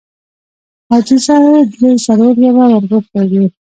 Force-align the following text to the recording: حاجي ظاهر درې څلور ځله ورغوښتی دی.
حاجي 0.89 1.17
ظاهر 1.25 1.63
درې 1.75 1.91
څلور 2.05 2.33
ځله 2.41 2.49
ورغوښتی 2.71 3.23
دی. 3.31 3.43